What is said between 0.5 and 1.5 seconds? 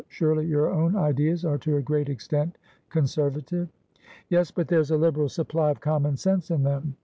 own ideas